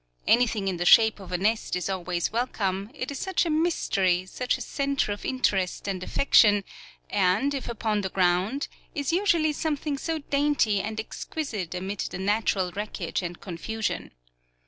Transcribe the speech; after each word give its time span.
Anything 0.25 0.67
in 0.67 0.77
the 0.77 0.83
shape 0.83 1.19
of 1.19 1.31
a 1.31 1.37
nest 1.37 1.75
is 1.75 1.87
always 1.87 2.31
welcome, 2.31 2.89
it 2.95 3.11
is 3.11 3.19
such 3.19 3.45
a 3.45 3.51
mystery, 3.51 4.25
such 4.25 4.57
a 4.57 4.61
centre 4.61 5.11
of 5.11 5.23
interest 5.23 5.87
and 5.87 6.01
affection, 6.01 6.63
and, 7.07 7.53
if 7.53 7.69
upon 7.69 8.01
the 8.01 8.09
ground, 8.09 8.67
is 8.95 9.13
usually 9.13 9.53
something 9.53 9.99
so 9.99 10.17
dainty 10.17 10.81
and 10.81 10.99
exquisite 10.99 11.75
amid 11.75 11.99
the 11.99 12.17
natural 12.17 12.71
wreckage 12.71 13.21
and 13.21 13.41
confusion. 13.41 14.09